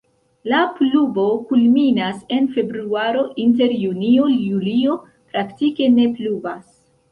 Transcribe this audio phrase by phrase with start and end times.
[0.51, 6.69] La pluvo kulminas en februaro, inter junio-julio praktike ne pluvas.